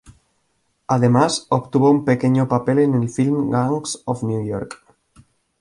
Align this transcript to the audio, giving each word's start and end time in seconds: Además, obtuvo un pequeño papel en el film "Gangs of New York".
Además, 0.87 1.45
obtuvo 1.49 1.91
un 1.91 2.03
pequeño 2.05 2.47
papel 2.47 2.79
en 2.79 2.95
el 2.95 3.07
film 3.07 3.51
"Gangs 3.51 4.01
of 4.05 4.23
New 4.23 4.43
York". 4.43 4.83